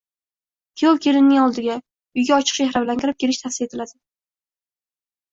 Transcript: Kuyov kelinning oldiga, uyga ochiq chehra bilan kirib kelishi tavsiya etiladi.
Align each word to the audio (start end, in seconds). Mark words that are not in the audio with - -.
Kuyov 0.79 0.95
kelinning 1.05 1.41
oldiga, 1.41 1.75
uyga 2.21 2.39
ochiq 2.43 2.57
chehra 2.59 2.81
bilan 2.85 3.01
kirib 3.03 3.19
kelishi 3.25 3.43
tavsiya 3.43 3.69
etiladi. 3.69 3.93